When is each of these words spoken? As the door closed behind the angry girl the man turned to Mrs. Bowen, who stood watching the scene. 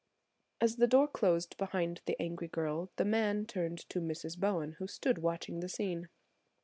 As 0.59 0.77
the 0.77 0.87
door 0.87 1.07
closed 1.07 1.55
behind 1.59 2.01
the 2.07 2.19
angry 2.19 2.47
girl 2.47 2.89
the 2.95 3.05
man 3.05 3.45
turned 3.45 3.87
to 3.89 3.99
Mrs. 3.99 4.35
Bowen, 4.35 4.71
who 4.79 4.87
stood 4.87 5.19
watching 5.19 5.59
the 5.59 5.69
scene. 5.69 6.09